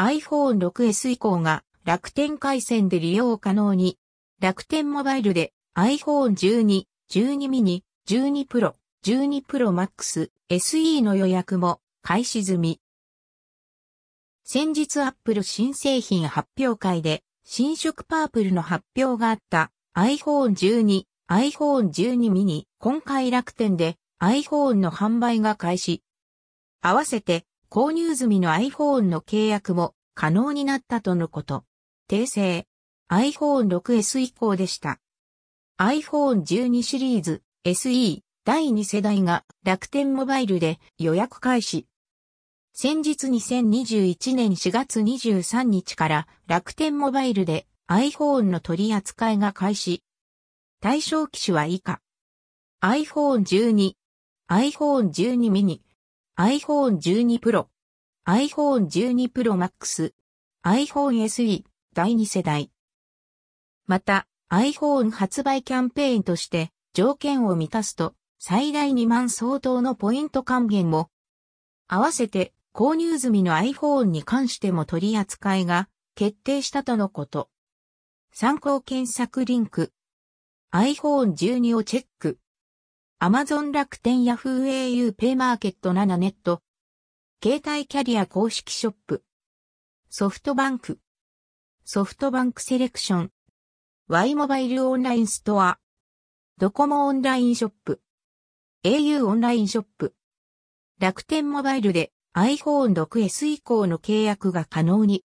[0.00, 3.98] iPhone 6S 以降が楽天回線で利用可能に、
[4.40, 12.80] 楽天モバイルで iPhone 12、12 mini、12 Pro、12 Pro Max、SE の予約も開始済み。
[14.42, 26.02] 先日 Apple 新製品発表会で新色パープルの発表があった iPhone 12、iPhone 12 mini、今回楽天で iPhone の販売が開始。
[26.80, 31.64] 合わせて購入済みの iPhone の契約も可能になったとのこと。
[32.10, 32.66] 訂正。
[33.08, 34.98] iPhone 6S 以降でした。
[35.78, 41.86] iPhone 12シリーズ SE 第2世代が楽天モバイルで予約開始。
[42.72, 50.02] 先日2021年4月23日から楽天モバイルで iPhone の取り扱いが開始。
[50.80, 52.00] 対象機種は以下。
[52.82, 53.92] iPhone 12、
[54.48, 55.82] iPhone 12 mini、
[56.42, 57.66] iPhone 12 Pro、
[58.26, 60.14] iPhone 12 Pro Max、
[60.64, 62.70] iPhone SE 第2世代。
[63.86, 71.10] また iPhone 発売キャンペーンとして条件を満たすと最大2万相当のポイント還元も、
[71.88, 77.50] 合わせて購入済みの iPhone に関しても取り扱いが決定したとのこと。
[78.32, 79.92] 参考検索リンク。
[80.72, 82.38] iPhone 12をチェック。
[83.22, 86.62] Amazon 楽天 Yahoo au ペイマーケット7ネット。
[87.44, 89.22] 携帯キャリア公式ショップ。
[90.08, 90.98] ソフトバンク。
[91.84, 93.30] ソフトバンクセレクション。
[94.08, 95.78] Y モバイルオンラインストア。
[96.56, 98.00] ドコモオンラインショップ。
[98.84, 100.14] au オンラインショップ。
[100.98, 105.26] 楽天モバイルで iPhone 6S 以降の契約が可能に。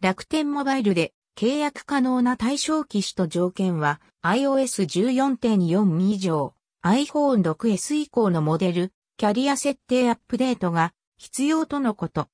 [0.00, 12.28] 楽天モバイルで契約可能な対象機種と条件は iOS14.4 以上 iPhone 6S 以降のモデル、キャリア設定アップデートが必要とのこと。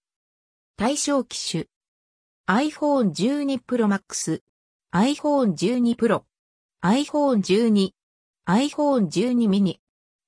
[0.76, 1.66] 対象機種。
[2.46, 4.40] iPhone 12 Pro Max、
[4.92, 6.22] iPhone 12 Pro、
[6.80, 7.90] iPhone 12、
[8.46, 9.80] iPhone 12 mini、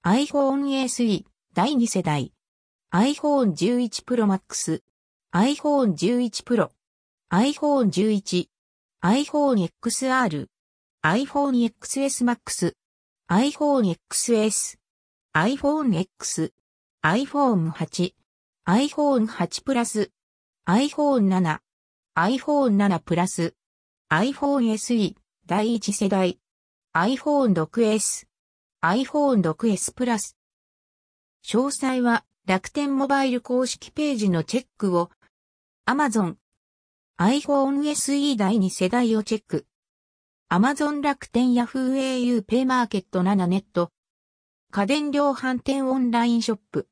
[0.04, 1.24] iPhone SE
[1.54, 2.32] 第2世代、
[2.92, 4.82] iPhone 11 Pro Max、
[5.32, 6.72] iPhone 11 Pro、
[7.30, 8.48] iPhone 11、
[9.00, 10.48] iPhone XR、
[11.04, 12.74] iPhone XS Max、
[13.30, 14.78] iPhone XS、
[15.34, 16.50] iPhone X、
[17.04, 18.14] iPhone 8、
[18.66, 20.10] iPhone 8 Plus、
[20.66, 21.60] iPhone 7、
[22.16, 23.54] iPhone 7 Plus、
[24.10, 25.14] iPhone SE
[25.46, 26.38] 第1世代、
[26.94, 28.26] iPhone 6S、
[28.82, 30.34] iPhone 6S Plus。
[31.44, 35.10] 詳細は楽天モバイル公式ページのチェックを
[35.86, 36.36] Amazon
[37.20, 39.66] iPhone SE 第2世代をチェック
[40.50, 43.90] Amazon 楽天 Yahoo au ペイマーケット7ネット
[44.72, 46.88] 家電量販店オンラインショップ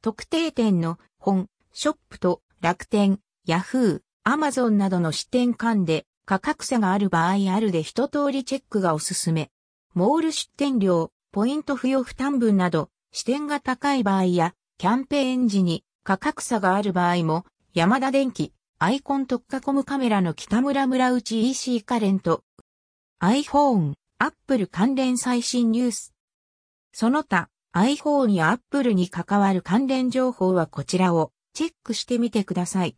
[0.00, 3.18] 特定店の本、ショップと楽天、
[3.48, 9.50] Yahoo、Amazon などの支店間で価格差がある場合あるで一通りチェックがおすすめ。
[9.94, 22.44] モール出店料、ポイント付与負担分など、視点が高い場合や、キャンペーン時に価格差がある場合も、山田電機、アイコン特化コムカメラの北村村内 EC カレント、
[23.20, 26.14] iPhone、Apple 関連最新ニュース。
[26.92, 32.96] その他、iPhone や Apple に関わる関連情報はこちらをチェックしてみてください。